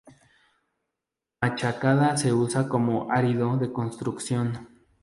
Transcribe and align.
Machacada 1.41 2.17
se 2.17 2.33
usa 2.33 2.67
como 2.67 3.11
árido 3.11 3.57
de 3.59 3.71
construcción. 3.71 4.67